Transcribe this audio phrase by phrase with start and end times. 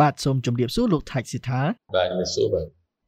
[0.00, 1.60] បាទសូមជម្រាបសួរលោកថៃសិដ្ឋា
[1.96, 2.66] បាទជំរាបសួរបាទ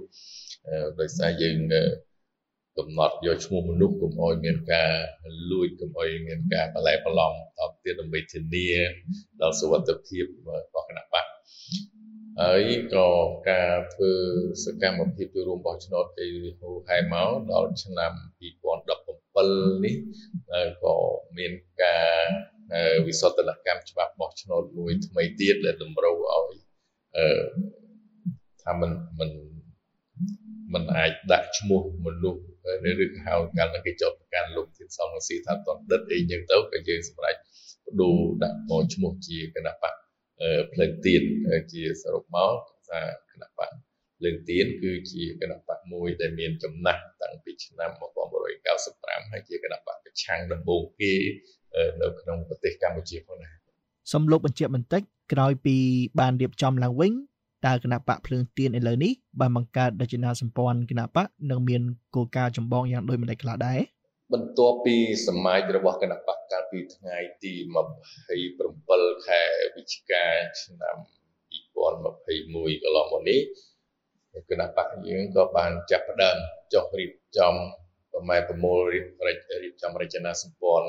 [1.00, 1.56] ដោយសារយើង
[2.78, 4.92] កំណត់យកឈ្មោះមនុស្សកុំឲ្យមានការ
[5.50, 8.68] លួចកុំឲ្យមានការបលែបឡំតបទៀតដើម្បីធានា
[9.40, 11.26] ដល់សុវត្ថិភាពរបស់គណៈបក
[12.42, 12.62] ហើយ
[12.94, 13.08] ក៏
[13.50, 14.12] ការធ្វើ
[14.64, 16.26] សកម្មភាពចូលរួមបោះឆ្នោតពី
[16.60, 19.94] ហូហែមកដល់ឆ្នាំ2017នេះ
[20.84, 20.96] ក៏
[21.36, 21.52] មាន
[21.82, 22.22] ការ
[23.07, 26.53] វិសោធនកម្មច្បាប់បោះឆ្នោតមួយថ្មីទៀតដែលតម្រូវឲ្យ
[28.63, 29.29] ថាมันมัน
[30.73, 32.41] มันអាចដាក់ឈ្មោះមនុស្ស
[33.03, 37.35] ឬហៅកាលគេចោទប្រកាន់លោកធានសំរងស៊ីថាតន់ដិតអីចឹងទៅក៏យើងសម្រេច
[37.85, 39.93] បដូរដាក់មកឈ្មោះជាគណៈបក
[40.73, 41.23] ភ្លើងទៀន
[41.73, 42.53] ជាសរុបមក
[42.89, 42.99] ថា
[43.31, 43.71] គណៈបក
[44.17, 47.91] ភ្លើងទៀនគឺជាគណៈបកមួយដែលមានចំណាស់តាំងពីឆ្នាំ
[48.61, 51.13] 1995ហើយជាគណៈបកប្រឆាំងដំបូងគេ
[52.02, 53.54] នៅក្នុងប្រទេសកម្ពុជាផងដែរ
[54.12, 55.76] សំលោកបញ្ជាក់បន្តិចក្រោយពី
[56.20, 57.12] បានរៀបចំឡើងវិញ
[57.66, 61.82] តើគណៈបកភ្លើងទៀនឥឡូវនេះបានបង្កើតរចនាសម្ព័ន្ធគណៈបកនិងមាន
[62.14, 63.80] គោលការណ៍ចម្បងយ៉ាងដូចម្ដេចខ្លះដែរ
[64.32, 64.96] បន្ទាប់ពី
[65.26, 67.52] សមាជរបស់គណៈបកកាលពីថ្ងៃទី
[68.38, 69.40] 27ខែ
[69.76, 70.24] វិច្ឆិកា
[70.62, 70.96] ឆ្នាំ
[71.74, 73.40] 2021កន្លងមកនេះ
[74.50, 76.36] គណៈបកយើងក៏បានចាប់ផ្ដើម
[76.74, 77.54] ចុះរៀបចំ
[78.12, 79.00] ប្រម៉ែប្រមូលរៀ
[79.72, 80.88] បចំរចនាសម្ព័ន្ធ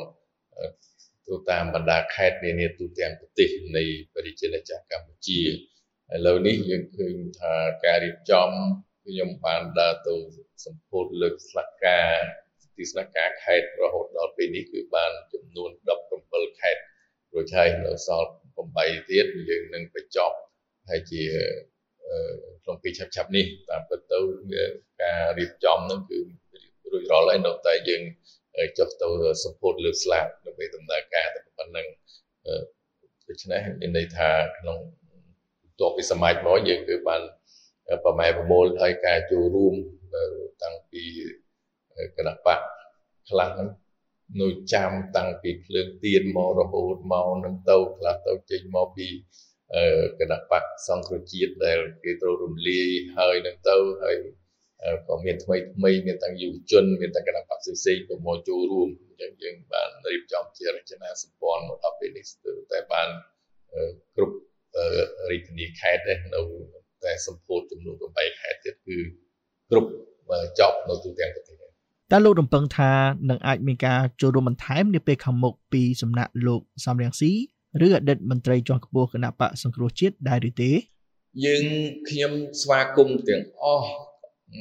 [1.28, 7.53] ទូតាមបណ្ដាខេត្តនានាទូទាំងប្រទេសនៃប្រជាជាតិកម្ពុជាឥឡូវនេះយើងឃើញថា
[7.85, 8.50] ការរៀបចំ
[9.03, 10.16] ខ្ញុំបានដើរទៅ
[10.66, 12.12] សម្ពោធលើកស្លាកការ
[12.78, 15.69] ទីស្នាក់ការខេត្តរហូតដល់ពេលនេះគឺបានចំនួន
[16.16, 16.81] 17ខេត្ត
[17.34, 18.29] រួចហើយនៅសល់
[18.69, 20.38] 8ទៀតយើងនឹងបញ្ចប់
[20.90, 21.23] ហើយជា
[22.63, 24.19] ក្នុងពេលឆាប់ឆាប់នេះតាមពិតទៅ
[25.03, 26.19] ការរៀបចំហ្នឹងគឺ
[26.91, 28.01] រួចរាល់ហើយនៅតែយើង
[28.78, 29.07] ចុះទៅ
[29.44, 30.25] សម្ពោធលើកស្លាក
[30.57, 31.88] ដើម្បីដំណើរការតែប៉ុណ្ណឹង
[33.28, 34.29] ដូច្នេះមានន័យថា
[34.59, 34.78] ក្នុង
[35.62, 37.22] បន្ទាប់ពីសមាជមកយើងគឺបាន
[38.03, 39.75] ប្រម៉ែប្រមូលហើយការចូលរួម
[40.63, 41.03] តាំងពី
[42.17, 42.59] គណៈបក
[43.29, 43.69] ខ្លះហ្នឹង
[44.41, 49.07] នៅចាំតាំងពីភ្លើងទៀនមករហូតមកនឹងទៅខ្លះទៅចេញមកពី
[50.19, 54.17] គណៈបកសង្គ្រោះជាតិដែលគេត្រូវរំលាយហើយនឹងទៅហើយ
[55.07, 62.25] ក៏មានថ្មីថ្មីមានទាំងយុវជនមានទាំងគណៈបកផ្សេងៗក៏មកចូលរួមអញ្ចឹងយើងបានរៀបចំជារចនាសម្ព័ន្ធមកដល់ពេលនេះ
[62.71, 63.07] តែបាន
[64.16, 64.35] គ្រប់
[65.29, 66.41] រាជធានីខេត្តទេនៅ
[67.03, 68.97] តែសម្ពោធចំនួន8ខេត្តទៀតគឺ
[69.69, 69.89] គ្រប់
[70.59, 71.57] ចប់នៅទូទាំងប្រទេស
[72.11, 72.91] តើលោករំពឹងថា
[73.29, 77.31] នឹងអាចមានការចូលរួមបន្ថែមនាពេលខាងមុខពីសំណាក់លោកសំរៀងស៊ី
[77.85, 80.71] ឬអតីតមន្ត្រីជាន់ខ្ពស់គណៈបកសង្គ្រោះជាតិដែរឬទេ
[81.45, 81.66] យើង
[82.09, 83.89] ខ្ញុំស្វាគមន៍ទាំងអស់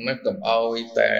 [0.06, 1.12] ណាកុំអោយតែ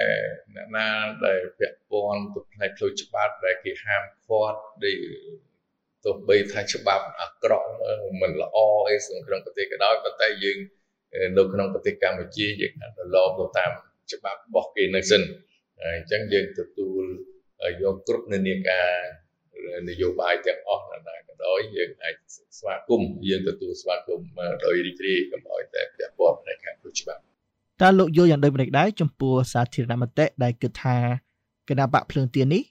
[0.55, 0.89] អ្នកណា
[1.27, 5.01] ដែលពាក់ព័ន្ធទៅផ្នែកផ្លូវច្បាប់ដែលគេហាមឃាត់ដែល
[6.05, 7.69] ទោះបីថាច្បាប់អាក្រក់
[8.21, 8.57] មិនល្អ
[8.89, 8.97] អី
[9.27, 10.59] ក្នុងប្រទេសក៏ដោយប៉ុន្តែយើង
[11.37, 13.71] នៅក្នុងប្រទេសកម្ពុជាយើងអាចទៅលបទៅតាម
[14.13, 15.23] ច្បាប់របស់គេនៅសិន
[15.83, 17.03] អញ្ចឹងយើងទទួល
[17.83, 18.91] យកគ្រប់និន្នាការ
[19.89, 22.15] នយោបាយទាំងអស់ណាក៏ដោយយើងអាច
[22.59, 24.29] ស្វាគមន៍យើងទទួលស្វាគមន៍
[24.65, 27.23] ដោយរីករាយកុំឲ្យតែពាក់ព័ន្ធនៅខាងច្បាប់
[27.81, 30.97] តើលោកយល់យ៉ាងដូចម្តេចដែរចំពោះសាធារណមតិដែលគិតថា
[31.69, 32.63] គណៈបកភ្លើងទៀននេះ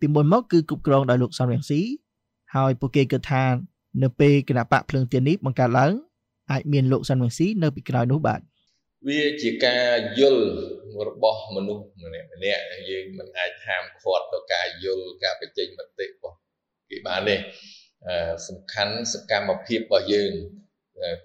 [0.00, 1.80] ពីមុនមកគឺគ្រប់គ្រងដោយលោកសំរងស៊ី
[2.54, 3.42] ហើយពួកគេគិតថា
[4.02, 5.92] នៅពេលគណៈបកភ្លើងទៀននេះបង្កើតឡើង
[6.50, 8.40] អាចមានលោកសំរងស៊ីនៅពីក្រោយនោះបាទ
[9.08, 9.88] វាជាការ
[10.18, 10.44] យល់
[11.08, 16.36] របស់មនុស្សម្នាក់ម្នាក់យើងមិនអាចហាមឃាត់ទៅការយល់ការបញ្ចេញមតិរបស់
[16.90, 17.36] គេបានទេ
[18.48, 20.32] សំខាន់សកម្មភាពរបស់យើង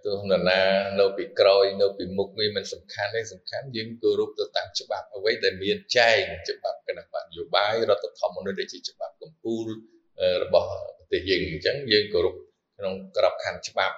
[0.05, 0.61] ទោះនរណា
[0.99, 6.19] នៅពីក្រោយនៅពីមុខវាមិនសំខាន់ទេសំខាន់យើងគោរពទៅតាមច្បាប់អ្វីដែលមានចែង
[6.49, 12.35] ច្បាប់គណៈបកនយោបាយរដ្ឋធម្មនុញ្ញដែលជាច្បាប់កម្ពុជារបស់ប្រទេសយើងអញ្ចឹងយើងគោរព
[12.77, 13.95] ក្នុងក្របខ័ណ្ឌច្បាប់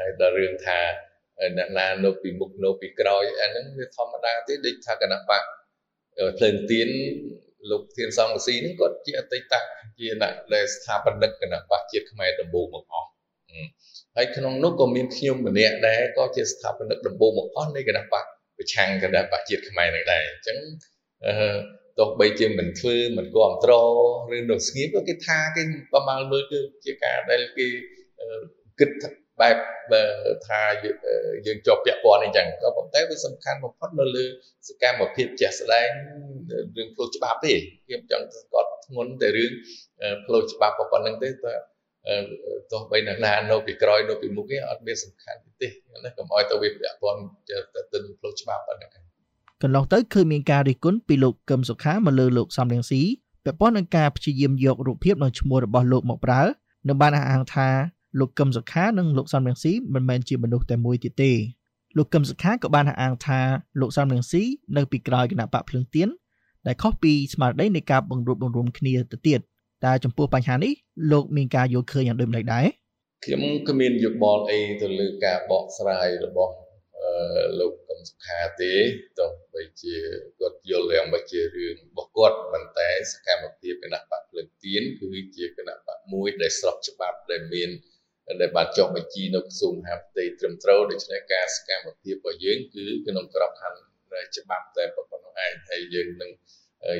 [0.00, 0.80] ហើយដល់រឿងថា
[1.56, 5.42] អ្នកណានៅពីមុខនៅពីក្រោយអាហ្នឹងវាធម្មតាទេដូចថាគណៈបក
[6.38, 6.88] ភ្លើងទៀន
[7.70, 9.54] លោកធានសង្កស៊ីនេះគាត់ជាអតីត
[9.98, 13.08] ជាអ្នកដែលស្ថាបនិកគណៈបកជាតិខ្មែរដំបូងបង្អស់
[14.20, 18.24] ហើយក្នុងនោះក៏មានខ្ញុំម្នាក់ដែរក៏ជាស្ថាបនិកដំបូងបង្អស់នៃគណៈបក
[18.56, 20.58] ប្រឆាំងគណៈបកជាតិខ្មែរនឹងដែរអញ្ចឹង
[21.26, 21.34] អឺ
[21.98, 25.62] ទោះបីជាមិនធ្វើមិនគ្រប់ត្រឬនៅស្ងៀមក៏គេថាគេ
[25.92, 27.66] ប្រមាលមើលគឺជាការដែលគេ
[28.80, 28.90] គិត
[29.40, 29.56] បែប
[30.48, 30.60] ថា
[31.46, 34.24] យើងជាប់ពាក់ព័ន្ធអីចឹងក៏ប៉ុន្តែវាសំខាន់បំផុតនៅលើ
[34.68, 35.88] សកម្មភាពជាក់ស្ដែង
[36.76, 37.54] រឿងផ្លូវច្បាប់ទេ
[37.86, 39.52] ខ្ញុំចង់ស្គាល់ធ្ងន់តែរឿង
[40.26, 41.54] ផ្លូវច្បាប់ប៉ុណ្្នឹងទេតែ
[42.70, 45.68] ទោះបីណាស់ណានៅពីក្រោយនៅពីមុខនេះអត់មានសំខាន់ទេ
[46.04, 47.56] ណាកុំឲ្យទៅវាពាក់ព័ន្ធទៅ
[47.92, 48.90] ទៅផ្លូវច្បាប់ប៉ុណ្ណឹង
[49.62, 53.02] កន្លងទៅឃើញមានការរិះគន់ពីលោកកឹមសុខាមកលើលោកសំរងស៊ី
[53.44, 56.42] ពាក់ព័ន្ធនឹងការព្យាយាមយករូបភាពនិងឈ្មោះរបស់លោកមកប្រើ
[56.88, 57.68] និងបានអះអាងថា
[58.18, 61.32] លោកកឹមសុខានិងលោកសំរងស៊ីមិនមែនជាមនុស្សតែមួយទៀតទេ
[61.96, 63.40] លោកកឹមសុខាក៏បានអះអាងថា
[63.80, 64.42] លោកសំរងស៊ី
[64.76, 66.08] នៅពីក្រោយគណៈបកភ្លើងទៀន
[66.66, 69.40] ដែលខុសពីស្មារតីនៃការបង្រួបបង្រួមគ្នាទៅទៀត
[69.84, 70.72] តែចំពោះបញ្ហានេះ
[71.12, 72.66] លោកមានការយល់ឃើញយ៉ាងដូចម្តេចដែរ
[73.24, 76.54] ខ្ញុំគ្មានយោបល់អីទៅលើការបកស្រាយរបស់
[77.60, 78.72] លោកកឹមសុខាទេ
[79.18, 79.96] ទោះបីជា
[80.38, 87.70] គាត់យល់យ៉ាងមិនជារឿងរបស់គាត់ប៉ុន្តែសកម្មភាពគណៈបកភ្លើងទៀនគឺជាគណៈបកមួយដែលស្របច្បាប់ដែលមាន
[88.40, 93.80] ដែលបានចុះបញ្ជីនៅក្រសួងមហាផ្ទៃត្រឹមត្រូវដូច្នេះការសកម្មភាពរបស់យើងគឺក្នុងក្របខ័ណ្ឌ
[94.36, 96.30] ច្បាប់តែប៉ុណ្ណោះឯងហើយយើងនឹង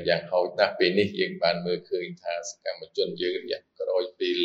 [0.09, 4.39] យ៉ាងហោចណាស់ពេលនេះយើងបានមើលឃើញថាសកម្មជនយើងរយៈក្រោយពេល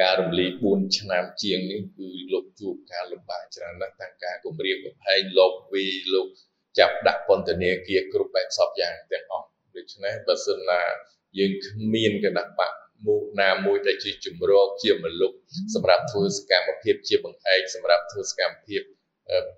[0.00, 5.84] ការរំលាយ4ឆ្នាំជាងនេះគឺលោកជួបការលំបាកច្រើនណាស់ទាំងការគម្រាមកំហែងលោកវី
[6.14, 6.26] លោក
[6.78, 9.46] ចាប់ដាក់ពន្ធនាគារគ្រប់បែបសពយ៉ាងទាំងអស់
[9.76, 10.82] ដូច្នេះបើសិនណា
[11.38, 12.72] យើងគ្មានគណៈបក
[13.06, 15.32] មួយណាមួយដែលជាជំរកជាមលុប
[15.74, 18.82] សម្រាប់ធ្វើសកម្មភាពជាបង្អែកសម្រាប់ធ្វើសកម្មភាព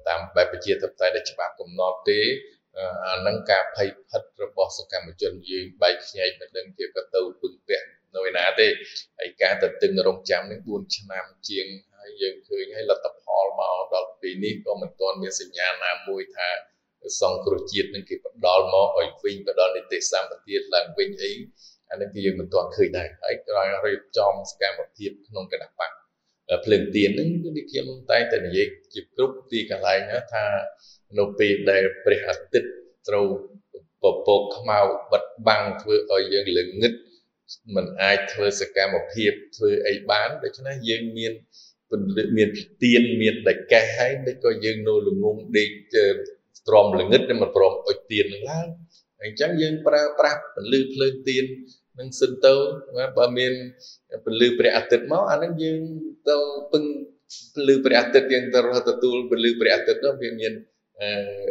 [0.08, 2.20] តាមបែបប្រជាធិបតេយ្យដែលច្បាប់កំណត់ទេ
[3.06, 8.68] អានឹងការភ័យភិតរបស់សកម្មជនយើងបែកខ្ញែកមិនដឹងជាក៏ទៅពឹងពាក់នៅឯណាទេ
[9.18, 11.66] ហើយការទៅតឹងរងចាំនេះ4ឆ្នាំជាង
[11.98, 16.48] ហើយយើងឃើញហើយលទ្ធផលមកដល់ពេលនេះក៏មិនទាន់មានសញ្ញាណាមួយថា
[17.20, 21.32] សង្គ្រោះជាតិនឹងគេផ្ដល់មកឲ្យវិញផ្ដល់នីតិសម្បទាឡើងវិញអី
[21.90, 25.90] អានេះគឺយើងមិនទាន់ឃើញដែរហើយក្រោយរៀបចំសកម្មភាពក្នុងគណៈបក
[26.64, 30.00] ភ្លើងទៀនហ្នឹងគឺខ្ញុំតែតែនិយាយជាគ្រប់ទីកន្លែង
[30.32, 30.44] ថា
[31.18, 32.70] នៅពេលដែលព្រះអាទិត្យ
[33.08, 33.26] ត្រូវ
[34.02, 34.78] ពពកខ្មៅ
[35.12, 36.92] បិទបាំងធ្វើឲ្យយើងល្ងឹត
[37.74, 41.32] มันអាចធ្វើសកម្មភាពធ្វើអីបានដូច្នេះយើងមាន
[42.36, 42.48] មាន
[42.82, 45.70] ទៀនមានដកេះហើយមិនក៏យើងនៅល្ងងដេក
[46.68, 48.66] ទ្រាំល្ងឹតមិនព្រមអុជទៀននឹងឡើង
[49.22, 51.44] អញ្ចឹងយើងប្រើប្រាស់ពលឺភ្លើងទៀន
[51.98, 52.54] នឹងសិនទៅ
[53.18, 53.52] បើមាន
[54.24, 55.80] ពលឺព្រះអាទិត្យមកអានឹងយើង
[56.28, 56.36] ទៅ
[56.72, 56.84] ពឹង
[57.54, 60.52] ពលឺព្រះអាទិត្យយើងទៅរកទទួលពលឺព្រះអាទិត្យនោះវាមាន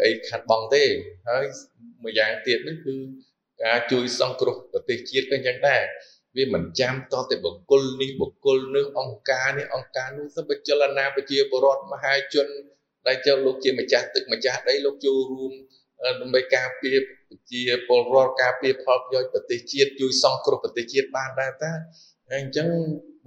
[0.04, 0.84] អីខាត់បងទេ
[1.30, 1.46] ហើយ
[2.04, 2.96] មួយយ៉ាងទៀតនេះគឺ
[3.64, 5.84] ការជួយសង្គ្រោះប្រទេសជាតិក៏យ៉ាងដែរ
[6.38, 12.48] វាមិនចាំតតែបុគ្គលនេះបុគ្គលនោះអង្គការនេះអង្គការនោះទៅបច្ចលនាប្រជាពលរដ្ឋមហាជន
[13.08, 15.54] ដែលចូលលោកជាម្ចាស់ទឹកម្ចាស់ដីលោកចូលរួម
[16.22, 16.98] ដើម្បីការពារ
[17.30, 21.72] ប្រជាពលរដ្ឋការពារផលប្រយោជន៍ប្រទេសជាតិជួយសង្គ្រោះប្រទេសជាតិបានដែរតា
[22.34, 22.70] អញ្ចឹង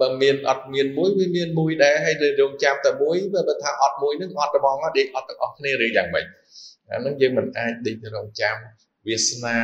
[0.00, 6.26] បើមានអត់មានមួយវាមានមួយដែរហើយរងចាំតែមួយបើថាអត់មួយនឹងអត់ត្មងដេកអត់ទាំងអស់គ្នាឬយ៉ាងម៉េច
[6.90, 8.56] អានឹងយើងមិនអាចដេករងចាំ
[9.06, 9.58] វាសនា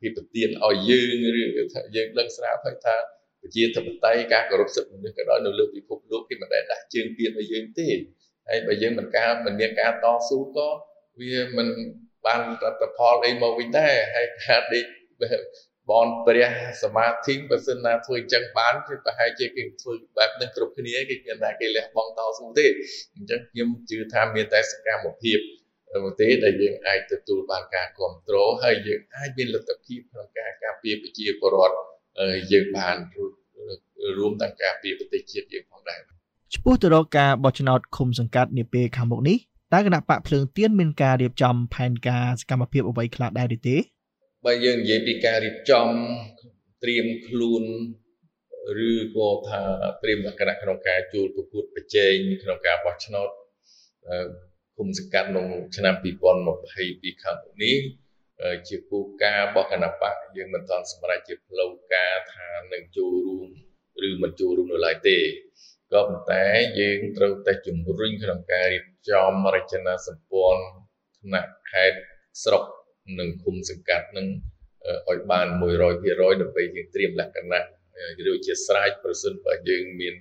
[0.00, 2.94] ពីប្រទៀនឲ្យយើងឬថាយើងដឹងស្រាប់ហើយថា
[3.40, 7.88] ប្រជាធិបតេយ្យការគោរពសិទ្ធិមនុស្សក៏ដោយនៅលើពិភពលោកគេមិនដែលដាក់ជើងពៀនឲ្យយើងទេ
[8.48, 10.68] ហើយបើយើងមិនការមិនមានការតស៊ូក៏
[11.20, 11.68] វាមិន
[12.26, 14.84] បានលទ្ធផលអីមកវិញដែរហើយការដេក
[15.90, 16.48] បនព្រះ
[16.82, 22.66] សមាធិបើសិនណាធ្វើអញ្ចឹងបានគឺប្រហែលជាគេធ្វើបែបនឹងគ្រប់គ្នាគេមានតែគេលះបង់តស៊ូទេ
[23.16, 25.38] អញ្ចឹងខ្ញុំជឿថាមានតែសកម្មភាព
[26.20, 31.76] ទេដែលយើងអាចទទួលបានការគ្រប់គ្រងហើយយើងអាចមានលទ្ធភាពក្នុងការការពារប្រជាពលរដ្ឋ
[32.52, 32.96] យើងបាន
[34.18, 36.00] រួមទាំងការពារប្រទេសជាតិយើងផងដែរ
[36.52, 39.38] ចំពោះទៅរកការបោះឆ្នោតឃុំសង្កាត់នាពេលខាងមុខនេះ
[39.72, 43.76] តើគណៈបកភ្លើងទៀនមានការរៀបចំផែនការសកម្មភាពអ្វីខ្លះដែរឬទេ
[44.46, 45.88] បើយើងនិយាយពីការរៀបចំ
[46.82, 47.64] ត្រៀមខ្លួន
[48.88, 49.62] ឬក៏ថា
[50.02, 53.28] ត្រៀមលក្ខណៈក្នុងការជួលប្រកួតប្រជែងក្នុងការបោះឆ្នោត
[54.78, 57.76] គុំសង្កាត់ក្នុងឆ្នាំ2022ខាងមុខនេះ
[58.68, 63.48] ជាគោលការណ៍របស់គណៈបកយើងមិនទាន់សម្រេចជាផ្លូវការថានឹងចូលរួម
[64.08, 65.18] ឬមិនចូលរួមនៅឡើយទេ
[65.92, 66.44] ក៏ប៉ុន្តែ
[66.80, 70.62] យើងត្រូវតែជំរុញក្នុងការរៀបចំរចនាសម្ព័ន្ធ
[71.18, 72.00] ថ្នាក់ខេត្ត
[72.44, 72.64] ស្រុក
[73.18, 74.26] និងឃុំសង្កាត់នឹង
[75.08, 75.46] ឲ្យបាន
[75.94, 77.62] 100%ដើម្បីយើងត្រៀមលក្ខណៈ
[78.30, 80.14] ឬជាស្រេចប្រសិនបើយើងមាន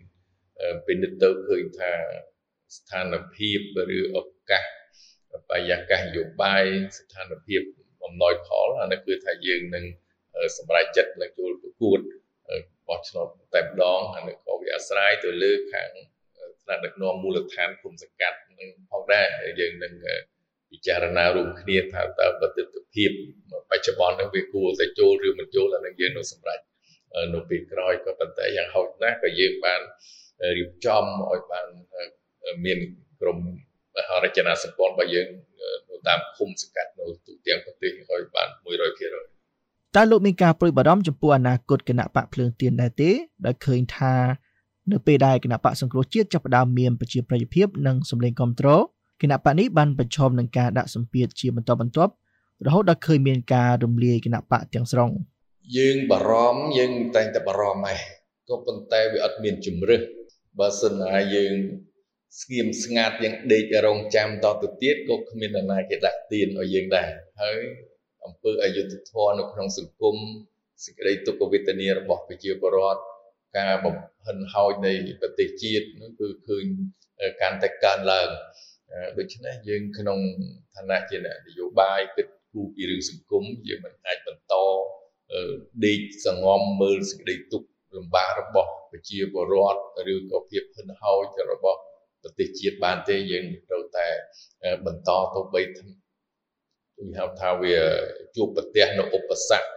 [0.87, 1.91] ពិនិត្យទៅឃើញថា
[2.75, 3.59] ស្ថានភាព
[3.97, 4.65] ឬឱកាស
[5.49, 6.63] បរិយាកាសនយោបាយ
[6.97, 7.61] ស្ថានភាព
[8.05, 9.85] អំណោយផលអានេះគឺថាយើងនឹង
[10.57, 11.99] សម្រេចចិត្តនឹងចូលប្រកួត
[12.87, 15.89] បោះឆ្នោតតែម្ដងអានេះក៏វាអាស្រ័យទៅលើខាង
[16.63, 19.27] ថ្នាក់ដឹកនាំមូលដ្ឋានគុំសង្កាត់នឹងផងដែរ
[19.59, 19.93] យើងនឹង
[20.71, 23.09] ពិចារណារួមគ្នាថាតើប្រតិទិភាព
[23.69, 26.59] បច្ចុប្បន្ននេះវាគួរតែចូលឬមិនចូលអានឹងយើងនឹងសម្រេច
[27.33, 29.81] នៅពេលក្រោយក៏ប៉ុន្តែយ៉ាងហោចណាស់ក៏យើងបាន
[30.57, 31.65] រៀបចំឲ្យបាន
[32.65, 32.79] មាន
[33.21, 33.37] ក្រុម
[34.23, 35.27] រចនាសម្ព័ន្ធរបស់យើង
[35.89, 38.47] នៅតាមឃុំសង្កាត់នៅទូទាំងប្រទេសឲ្យបាន
[39.17, 43.11] 100%តើលោកមានការព្រួយបារម្ភចំពោះអនាគតគណៈបកភ្លើងទៀនដែរទេ
[43.45, 44.13] ដែលឃើញថា
[44.91, 48.83] នៅពេលដែលគណៈបកសង្គ្រោះជាតិចាប់ផ្ដើមមានប្រជាប្រិយភាពនិងសម្លេងគ្រប់គ្រង
[49.21, 52.13] គណៈបកនេះបានប្រឈមនឹងការដាក់សម្ពាធជាបន្តបន្ទាប់
[52.65, 55.11] រហូតដល់ឃើញមានការរំលាយគណៈបកទាំងស្រុង
[55.77, 57.99] យើងបារម្ភយើងតែងតែបារម្ភដែរ
[58.49, 60.01] ក៏ប៉ុន្តែវាអត់មានជំរឹះ
[60.59, 61.53] បើសិនណាយើង
[62.41, 67.09] ស្ងៀមស្ងាត់យើងដេករងចាំតទៅទៀតក៏គ្មាននរណាគេដាក់ទៀនឲ្យយើងដែរ
[67.41, 67.59] ហើយ
[68.25, 70.15] អំពើអយុត្តិធម៌នៅក្នុងសង្គម
[70.85, 73.01] សេចក្តីទុក្ខវេទនារបស់ប្រជាពលរដ្ឋ
[73.57, 73.95] ការបំ
[74.25, 76.65] ហិនហោចនៃប្រទេសជាតិនោះគឺឃើញ
[77.41, 78.29] កាន់តែកើនឡើង
[79.19, 80.19] ដូច្នេះយើងក្នុង
[80.75, 84.53] ឋានៈជាអ្នកនយោបាយគិតគូរពីរឿងសង្គមយើងមិនអាចបន្ត
[85.85, 91.79] ដេកសងំមើលសេចក្តីទុក្ខលំបាករបស់ប្រជាពលរដ្ឋឬក៏ភាពហិនហោចរបស់
[92.21, 94.07] ប្រទេសជាតិបានទេយើងត្រូវតែ
[94.85, 95.83] បន្តទៅបីគេ
[97.19, 97.75] ហៅថាវា
[98.35, 99.67] ជួបប្រទះនៅឧបសគ្គ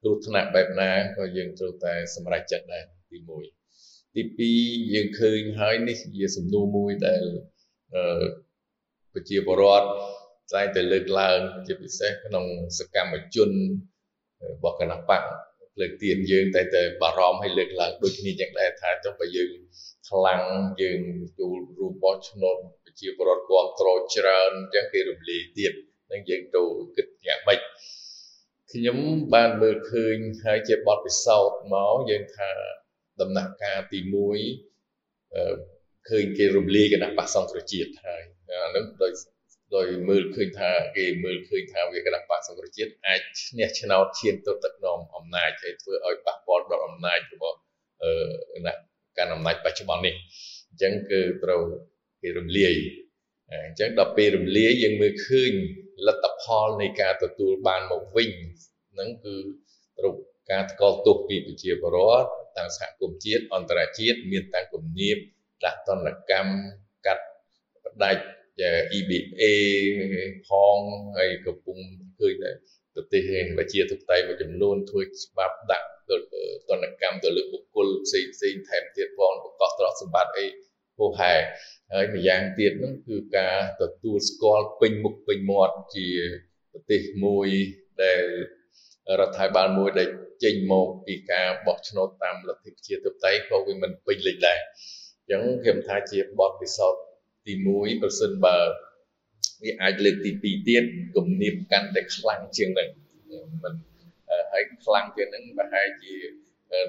[0.00, 3.18] គ្រោះថ្នាក់បែបណាក៏យើងត្រូវតែសម្រេចចិត្តដែរទី
[3.66, 7.24] 1ទី2យើងឃើញហើយនេះជាសំណួរមួយដែល
[9.18, 9.86] ប្រជាពលរដ្ឋ
[10.54, 12.44] តែតែលើកឡើងជាពិសេសក្នុង
[12.78, 13.50] សកម្មជន
[14.50, 15.22] របស់គណៈបក
[15.80, 19.50] លើកទៀនយើងតែតែបារម្ភឲ្យលើកឡើងដូចគ្នាយ៉ាងដែរថាចុះបើយើង
[20.08, 20.42] ខ្លាំង
[20.82, 21.00] យើង
[21.38, 25.72] ចូលរួមបោះឆ្នោតប្រជាពលរដ្ឋគ្រប់គ្រងច្រើនអញ្ចឹងគេរំលាយទៀត
[26.12, 26.62] នឹងយើងទៅ
[26.96, 27.60] គិតយ៉ាងម៉េច
[28.72, 28.98] ខ្ញុំ
[29.34, 32.50] បានមើលឃើញហើយជាបទពិសោធន៍មកយើងថា
[33.20, 34.00] ដំណាក់កាលទី
[34.84, 39.12] 1ឃើញគេរំលាយគណៈបកសង្គ្រោះជាតិហើយ អានឹងដោយ
[39.76, 47.58] ដោយមើលឃើញថាគេមើលឃើញថាវាគណៈបកសង្គ្រោះជាតិអាចឈ្នះឆ្នោតឈានទៅទឹកនាំអំណាចហើយធ្វើឲ្យប៉ះពាល់ដល់អំណាចរបស់
[48.02, 48.12] អឺ
[48.52, 48.74] គណៈ
[49.18, 50.14] កាន់អំណាចបច្ចុប្បន្ននេះ
[50.68, 51.62] អញ្ចឹងគឺត្រូវ
[52.22, 52.74] គេរំលាយ
[53.66, 55.52] អញ្ចឹងដល់ពេលរំលាយយើងមើលឃើញ
[56.06, 58.30] លទ្ធផលនៃការទទួលបានមកវិញ
[58.92, 59.36] ហ្នឹងគឺ
[59.98, 60.14] ត្រូវ
[60.50, 65.16] ការថ្កោលទោសពីប្រជាពលរដ្ឋទាំងសហគមន៍ជាតិអន្តរជាតិមានទាំងគំនាប
[65.64, 66.52] ដាក់តនកម្ម
[67.06, 67.24] កាត់
[67.84, 68.22] ផ្ដាច់
[68.98, 69.44] EBA
[70.48, 70.78] ផង
[71.18, 71.78] ហើយកំពុង
[72.18, 72.50] ឃើញតែ
[72.94, 73.22] ប្រទេស
[73.58, 80.46] ប្រជាធិបតេយ្យមួយចំនួនធ្វើច្បាប់ដាក់ទនកម្មទៅលើបុគ្គលផ្សេងផ្សេងថែមទៀតផងបង្កប់ទ្រព្យសម្បត្តិអី
[80.98, 81.34] ហូហែ
[81.92, 86.08] ហើយម្យ៉ាងទៀតនោះគឺការទទួលស្គាល់ពេញមុខពេញមាត់ជា
[86.72, 87.48] ប្រទេសមួយ
[88.02, 88.24] ដែល
[89.20, 90.08] រដ្ឋាភិបាលមួយដែល
[90.44, 97.02] ចេញមកពីការបោះឆ្នោតតាមលទ្ធិប្រជាធិបតេយ្យក៏វាមិនពេញលេញដែរអញ្ចឹងខ្ញុំថាជាបទពិសោធន៍
[97.48, 98.58] ទី1ប្រសិនបើ
[99.62, 100.84] វាអាចលើកទី2ទៀត
[101.16, 102.88] គំនាបកាន់តែខ្លាំងជាងហ្នឹង
[103.64, 103.74] មិន
[104.52, 106.14] ហើយខ្លាំងជាងហ្នឹងប្រហែលជា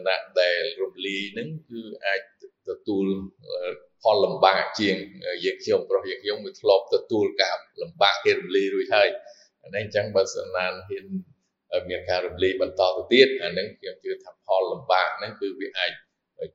[0.08, 2.22] អ្នកដែលរំលាយហ្នឹងគឺអាច
[2.70, 3.06] ទទួល
[4.04, 4.96] ផលលំបាកជាង
[5.44, 9.10] យើងខ្ញុំប្រុសយើងខ្ញុំវាធ្លាប់ទទួលការលំបាកគេរំលាយរួចហើយ
[9.64, 11.06] អានេះអញ្ចឹងបើសិនណាហ៊ាន
[11.90, 15.92] មានការរំលាយបន្តទៅទៀតអានឹងខ្ញុំជឿថាផលលំបាកហ្នឹងគឺវាអាច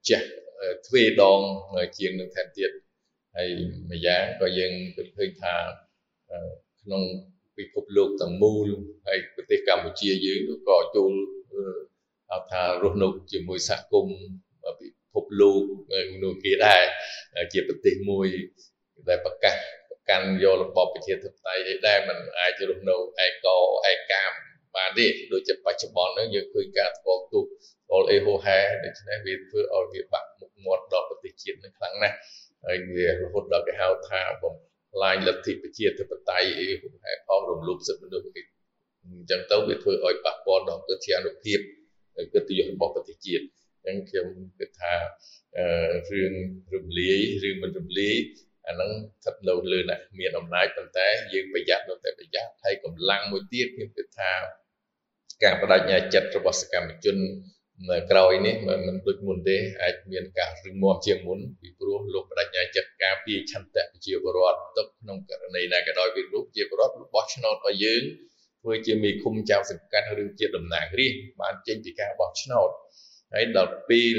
[0.09, 0.21] ចេះ
[0.87, 1.41] ទ្វេដង
[1.99, 2.71] ជាងនឹងថែមទៀត
[3.37, 3.51] ហើយ
[3.91, 5.55] ម្យ៉ាងក៏យើងគិតឃើញថា
[6.83, 7.03] ក្នុង
[7.59, 8.69] ពិភពលោកទាំងមូល
[9.07, 11.13] ហើយប្រទេសកម្ពុជាយើងក៏ចូល
[12.31, 14.19] ហៅថារស់នៅជាមួយសហគមន៍
[14.81, 15.63] ពិភពលោក
[16.23, 16.83] នោះគេដែរ
[17.53, 18.27] ជាប្រទេសមួយ
[19.09, 19.55] ដែលប្រកាស
[19.91, 23.57] ប្រកាន់យករបបប្រជាធិបតេយ្យឯដែរมันអាចរស់នៅឯកោ
[23.91, 24.33] ឯកាម
[24.77, 32.17] បានទេដូចជាបច្ចុប្បន្នហ្នឹងយើងឃើញការស្គាល់ទុកស្គាល់អេហូហែដូច្នេះវាធ្វើឲ្យវាបាក់មុខមាត់ដល់ប្រទេសជាតិនឹងខ្លាំងណាស់
[32.67, 34.55] ហើយវារហូតដល់គេហៅថាបំ
[34.93, 38.29] ផ្លាញលទ្ធិប្រជាធិបតេយ្យអីហូហែផងរំលោភសិទ្ធិមនុស្សអ
[39.23, 41.59] ញ្ចឹងទៅវាធ្វើឲ្យប៉ះពាល់ដល់ប្រជាអនុភាព
[42.35, 43.45] កិត្តិយសរបស់ប្រទេសជាតិ
[43.89, 44.95] អញ្ចឹងខ្ញុំគិតថា
[46.11, 46.33] រឿង
[46.75, 47.19] រំលាយ
[47.49, 48.17] ឬមិនរំលាយ
[48.69, 48.91] អាហ្នឹង
[49.25, 54.33] ស្ថិតនៅលើអ្នកមានអំណាចប៉ុន្តែយើងប្រយ័ត្ននៅតែប្រយ័ត្នហើយកម្លាំងមួយទៀតខ្ញុំគិតថា
[55.43, 57.17] ការបដិញ្ញាចិត្តរបស់សកម្មជន
[57.91, 68.03] នៅក្រោយនេះមិនដូចមុនទេអាចមានការរឹងមាំជាងមុនពីព្រោះលោកបដិញ្ញាចិត្តការពារឆន្ទៈប្រជាពលរដ្ឋទុកក្នុងករណីណាក៏ដោយវាលោកជាពលរដ្ឋបោះឆ្នោតឲ្យយើង
[68.63, 72.71] ធ្វើជាមេឃុំចៅសង្កាត់ឬជាតំណាងរាស្ត្របានចេញពីការបោះឆ្នោត
[73.33, 74.17] ហើយដល់ពេល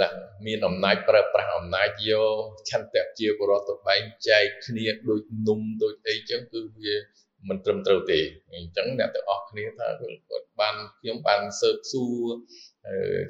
[0.00, 0.08] ណា
[0.46, 6.94] មានអំណាចប្រើប្រាស់អំណាចយកឆន្ទៈជាបរដ្ឋទៅបែងចែកគ្នាដូចនំដូចអីចឹងគឺវា
[7.48, 8.20] មិនត្រឹមត្រូវទេ
[8.54, 12.24] អញ្ចឹងអ្នកទាំងអស់គ្នាថាគាត់បានខ្ញុំបានសើបសួរ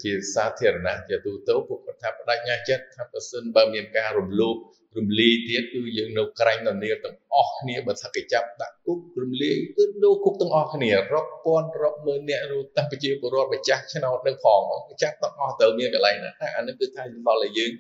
[0.02, 4.56] ជាសាធារណៈជាទូទៅពួកគាត់ថាបដិញ្ញាចិត្តថាប្រសិនបើមានការរំលោភ
[4.98, 14.60] រំលាយទៀតគឺយើងនៅក្រាញ់ននាទាំងអស់គ្នាបើថាគេចាប់ដាក់គុករំលាយគឺនៅគុកទាំងអស់គ្នារាប់ពាន់រាប់ម៉ឺនអ្នករូតាំងប្រជាពលរដ្ឋម្ចាស់ឆ្នោតនៅផង
[15.02, 17.70] ចាប់ទាំងអស់ទៅមានកន្លែងណាអានេះគឺថាដល់ឲ្យយើង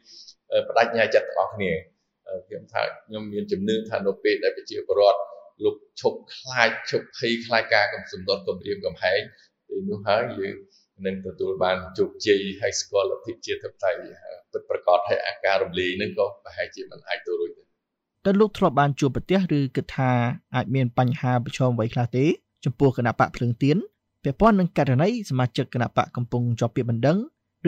[0.68, 1.72] បដិញ្ញាចិត្តទាំងអស់គ្នា
[2.46, 5.20] ខ្ញុំថាខ្ញុំមានជំនឿថានៅពេលដែលប្រជាពលរដ្ឋ
[5.64, 9.20] លោកឈប់ខ្លាចឈប់ភ័យខ្លាចការកំសម្ដុតគម្រាមកំហែង
[9.68, 10.54] ពេលនោះហើយយើង
[11.06, 14.00] នឹងទទួលបានជោគជ័យហើយស្គាល់លទ្ធិជាតិធិបតេយ្យ
[14.52, 17.62] ពិតប្រាកដហើយអាការរំលាយនឹងក៏ប្រហែលជាមិនអាចទៅរួចទេ
[18.24, 20.10] តើលោកធ្លាប់បានជួបប្រទេសឬគិតថា
[20.54, 22.24] អាចមានបញ្ហាប្រឈមអ្វីខ្លះទេ
[22.64, 23.76] ចំពោះគណៈបកភ្លើងទៀន
[24.22, 27.18] ពាក់ព័ន្ធនឹងករណីសមាជិកគណៈបកកំពុងជាប់ពាក្យបណ្ដឹង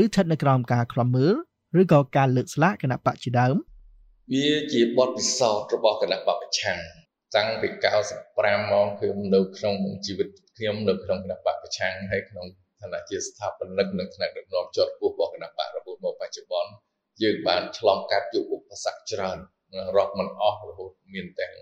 [0.02, 1.35] ឬស្ថិតនៅក្រោមការខ្លំមើល
[1.80, 3.57] ឬក៏ការលើកស្លាកគណៈបកជាដើម
[4.33, 6.80] វាជាបទពិសោធន៍របស់គណៈបកប្រឆាំង
[7.37, 7.68] តាំងពី
[8.20, 12.47] 95មកខ្ញុំនៅក្នុងជីវិតខ្ញុំនៅក្នុងគណៈបកប្រឆាំងហើយក្នុង
[12.80, 16.70] ឋានៈជាស្ថាបនិកនិងថ្នាក់ដឹកនាំជាន់ខ្ពស់របស់គណៈបករហូតមកបច្ចុប្បន្ន
[17.23, 19.38] យើងបានឆ្លងកាត់យុគឧបសគ្គច្រើន
[19.97, 21.54] រាប់មិនអស់រហូតមានទាំង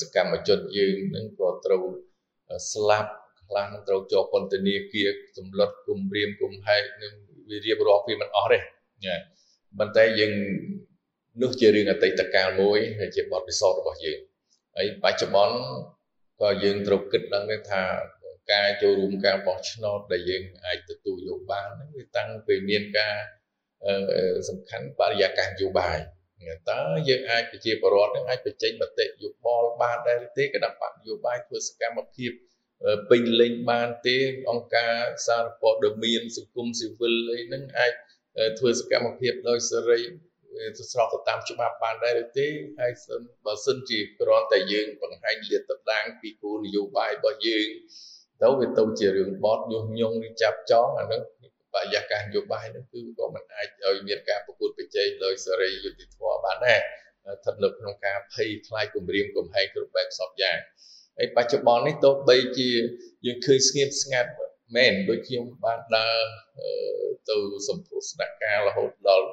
[0.00, 1.82] សកម្មជនយើងនឹងក៏ត្រូវ
[2.72, 3.12] ស្លាប់
[3.48, 5.08] ខ្លះនឹងត្រូវជាប់ពន្ធនាគារ
[5.38, 7.12] សម្លុតគំរាមគំហែងនឹង
[7.48, 8.58] វារៀបរាប់វាមិនអស់ទេ
[9.04, 9.16] ណា
[9.78, 10.32] ប៉ុន្តែយើង
[11.42, 14.18] នោះជារឿងអតីតកាលមួយហើយជាបទពិសោធន៍របស់យើង
[14.76, 15.56] ហើយបច្ចុប្បន្ន
[16.40, 17.84] ក៏យើងត្រូវគិតឡើងថា
[18.52, 23.14] ការចូលរួមការបោះឆ្នោតដែលយើងអាចទទួលយកបានហ្នឹងវាតាំងពីមានការ
[24.48, 25.98] សំខាន់បរិយាកាសនយោបាយ
[26.70, 32.30] តើយើងអាចប្រជាពលរដ្ឋនឹងអាចបញ្ចេញមតិយោបល់បានដែរទេគណៈបកនយោបាយធ្វើសកម្មភាព
[33.10, 34.16] ពេញលេញបានទេ
[34.50, 34.94] អង្គការ
[35.26, 37.92] សារព័ត៌មានសង្គមស៊ីវិលអីហ្នឹងអាច
[38.58, 40.00] ធ្វើសកម្មភាពដោយសេរី
[40.76, 42.46] ទៅស្របទៅតាមច្បាប់បានដែរឬទេ
[42.80, 47.68] ហើយសិនបើសិនជាគ្រាន់តែយើងបង្ហាញលាតត្រដាងពីគោលនយោបាយរបស់យើង
[48.42, 51.22] ទៅវាទៅជារឿងបត់ញុះញង់ឬចាប់ចងអានោះ
[51.74, 60.58] បរិយាកាសនយោបាយនោះគឺក៏មិនអាចឲ្យមានការប្រកួតប្រជែងដោយសេរីយុត្តិធម៌បានដែរស្ថិតនៅក្នុងការភ័យខ្លាចគម្រាមកំហែងគ្រប់បែបសពយ៉ាង
[61.18, 62.70] ហើយបច្ចុប្បន្ននេះទោះបីជា
[63.26, 64.30] យើងឃើញស្ងៀមស្ងាត់
[64.74, 66.18] មែនដូចខ្ញុំបានដើរ
[67.30, 67.36] ទៅ
[67.68, 69.26] សម្ពោធស្នាក់ការរហូតដល់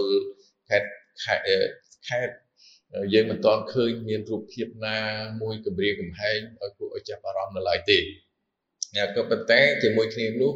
[0.00, 0.88] 17 ខេត្ត
[1.24, 2.34] ខេត្ត
[3.14, 4.98] យើងមិនទាន់ឃើញមានរូបភាពណា
[5.42, 7.98] មួយគម្រាមកំហែងឲ្យគួរឲ្យចាប់អារម្មណ៍នៅឡើយទេ
[9.16, 10.52] ក៏ប៉ុន្តែជាមួយគ្នានោះ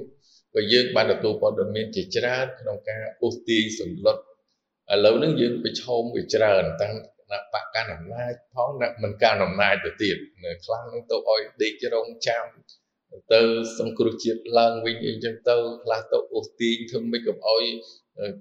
[0.54, 4.16] ក៏យើងបានទទួលព័ត៌មានជាច្រើនក្នុងការអូសទាញសម្លុត
[4.92, 10.16] ឥឡូវហ្នឹងយើងប្រឈមវាច្រើនតាំងគណៈបកកាន់អំណាចផងអ្នកមិនកាន់អំណាចទៅទៀត
[10.64, 12.44] ខ្លះនឹងទៅឲ្យដេករងចាំ
[13.32, 13.42] ទៅ
[13.78, 17.64] សង្គ្រោះជាតិឡើងវិញអីចឹងទៅខ្លះទៅអូសទាញធ្វើម៉េចកុំឲ្យ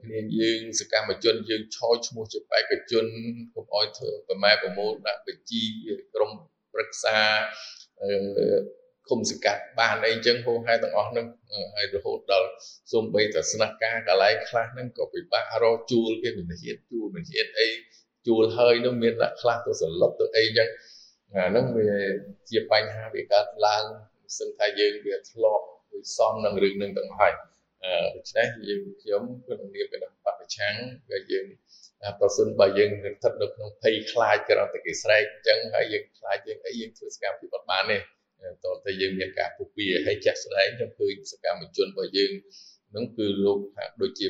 [0.02, 3.06] គ្នាយើងសកម្មជនយើងឆោឈ្មោះជាបេក្ខជន
[3.54, 5.64] កុំឲ្យធ្វើប្រម៉ែប្រមូលដាក់បញ្ជី
[6.16, 6.32] ក្រុម
[6.74, 7.18] ប្រឹក្សា
[9.10, 11.26] គុំសកាត់បានអីចឹងហូហែទាំងអស់ហ្នឹង
[11.76, 12.50] ហើយរហូតដល់
[12.92, 17.70] សូម្បីតែស្នាក់ការកន្លែងខ្លះហ្នឹងក៏ពិបាករកជួលគេមិនហ៊ានជួលមិនហ៊ានអី
[18.28, 20.70] ជួលហើយនោះមានអ្នកខ្លះទៅសន្លប់ទៅអីចឹង
[21.36, 21.90] អាហ្នឹងវា
[22.50, 23.84] ជាបញ្ហាវាកើតឡើង
[24.40, 27.34] សឹងថាយើងវាធ្លាប់វិសំនឹងរឿងនឹងទាំងហើយ
[28.16, 30.76] ដូច្នេះយើងខ្ញុំក្នុងនាមគណៈបពប្រឆាំង
[31.10, 31.46] ក៏យើង
[32.20, 37.98] ប្រសិនបើយើងស្ថិតនៅក្នុងភ័យខ្លាចក្រៅតែគេស្រែកអញ្ចឹងហើយយើងខ្លាចយើងអីយើងធ្វើសកម្មភាពអត់បានទេ
[38.66, 42.32] តើតែយើងមានការពុះវាហើយចាក់ស្ដែងខ្ញុំឃើញសកម្មជនរបស់យើង
[42.96, 44.28] នឹងគឺលោកហាក់ដូចជា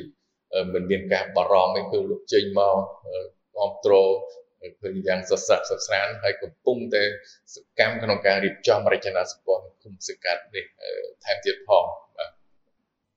[0.73, 2.75] មិនមានការបារម្ភឯគឺលោកចេញមក
[3.55, 4.09] គ្រប់គ្រង
[4.81, 7.03] ឃើញយ៉ាងសស្រាក់សស្រានហើយកំពុងតែ
[7.55, 10.65] សកម្មក្នុងការរៀបចំរចនាសម្ព័ន្ធគុំសង្កាត់នេះ
[11.23, 11.85] ថែមទៀតផង
[12.17, 12.38] បាទ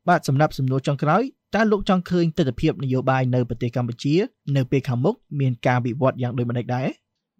[0.09, 1.23] បាទសម្រាប់សំណួរចុងក្រោយ
[1.55, 4.15] តើលោកចង់ឃើញទស្សនវិជ្ជានយោបាយនៅប្រទេសកម្ពុជា
[4.57, 6.88] នៅពេលខាងមុខមានការវិវត្តយ៉ាងដូចម្តេចដែរ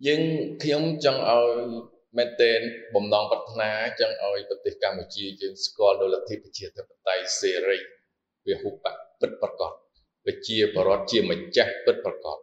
[0.07, 0.23] យើង
[0.63, 1.47] ខ្ញុំចង់ឲ្យ
[2.17, 2.61] មែនទែន
[2.95, 3.71] បំណងប្រាថ្នា
[4.01, 7.79] ចង់ឲ្យប្រទេសកម្ពុជាយើងស្គាល់នូវលទ្ធិប្រជាធិបតេយ្យសេរី
[8.47, 8.75] វាហុប
[9.21, 9.73] ពិតប្រកប
[10.25, 12.39] ប្រជាបរតជាម្ចាស់ពិតប្រកប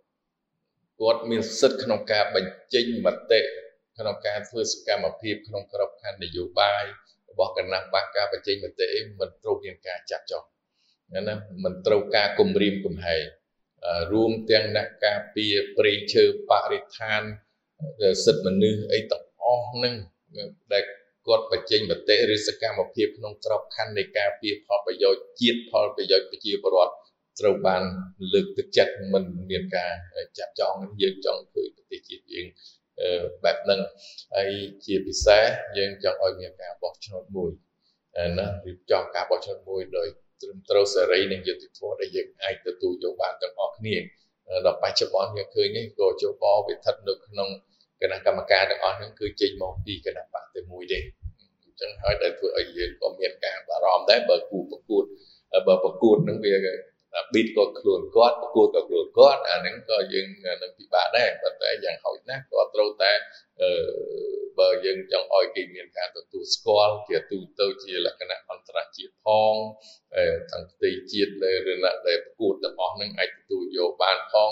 [1.00, 3.40] គាត់មានសិទ្ធិក្នុងការបញ្ចេញមតិ
[3.98, 6.86] ក្នុងការធ្វើសកម្មភាពក្នុងក្របខ័ណ្ឌនយោបាយ
[7.30, 8.88] របស់គណៈបកការបញ្ចេញមតិ
[9.20, 10.44] មិនត្រូវមានការចាត់ចោល
[11.28, 13.24] ណាមិនត្រូវការគំរាមកំហែង
[14.12, 17.22] រួមទាំងអ្នកការពារព្រៃឈើបរិស្ថាន
[18.26, 19.96] សិទ្ធិមនុស្សអីទាំងអស់ហ្នឹង
[20.74, 20.84] ដែល
[21.28, 26.94] គាត់បញ្ចេញមតិឬសកម្មភាពក្នុងក្របខ័ណ្ឌនៃការពារផលប្រយោជន៍ជាតិផលប្រយោជន៍ប្រជាពលរដ្ឋ
[27.40, 27.84] ត្រូវបាន
[28.34, 29.92] លើកទឹកចិត្តមិនមានការ
[30.38, 32.46] ចាក់ចងយើងចង់ឃើញប្រទេសជាតិយើង
[33.44, 33.80] បែបហ្នឹង
[34.36, 34.52] ហើយ
[34.86, 35.44] ជាពិសេស
[35.78, 37.52] យើងចង់ឲ្យមានការបោះឆ្នោតមួយ
[38.40, 40.08] ណារៀបចំការបោះឆ្នោតមួយដោយ
[40.42, 43.96] ត្រឹមត្រូវសេរីនិងយុត្តិធម៌ដែលយើងអាចទទួលយកបានទាំងអស់គ្នា
[44.66, 47.50] ដល់បច្ចុប្បន្នយើងឃើញនេះក៏ជបវាស្ថិតនៅក្នុង
[48.02, 51.00] គណៈកម្មការទាំងអស់ហ្នឹងគឺចេញមកពីគណៈបកតែមួយទេ
[51.64, 55.04] អញ្ចឹងហើយដែលធ្វើឲ្យយើងក៏មានការបារម្ភដែរបើគូប្រកួត
[55.68, 56.54] បើប្រកួតហ្នឹងវា
[57.34, 60.28] ប៊ីតក៏ខ្លួនគាត់ប្រកួតក៏ខ្លួនគាត់អាហ្នឹងក៏យើង
[60.62, 63.12] នឹងពិបាកដែរប៉ុន្តែយ៉ាងហោចណាស់ក៏ត្រូវតែ
[63.62, 63.70] អឺ
[64.60, 69.56] បើយើងចង់ឲ្យគេមានការទទួលស្គាល់ជាទូទៅជាលក្ខណៈអន្តរជាតិផង
[70.52, 74.52] ទាំងផ្ទៃជាតិនៅរណៈដែលប្រកួតទាំងអស់ហ្នឹងអាចទទួលយកបានផង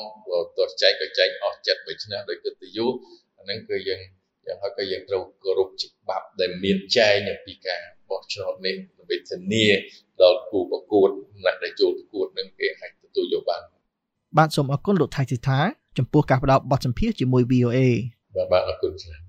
[0.58, 2.94] ទោះចែកក៏ចែកអស់ចិត្តបីឆ្នាំដោយកិត្តិយស
[3.38, 4.02] អាហ្នឹងគឺយើង
[4.46, 9.66] យ៉ាងហោចក៏យើងត្រូវគោរពច្បាប់ដែលមានចែងអំពីការ បោះឆ្នោតនេះដើម្បីធានា
[10.22, 11.10] ដល់គូប្រកួត
[11.44, 13.62] អ្នកដែលចូលប្រកួតនឹងគេអាចទទួលយកបាន
[14.38, 15.60] បាទសូមអរគុណលោកថៃសិដ្ឋា
[15.98, 17.80] ចំពោះការផ្ដល់បទសម្ភាសន៍ជាមួយ VOA
[18.36, 19.27] បាទបាទអរគុណច្រើន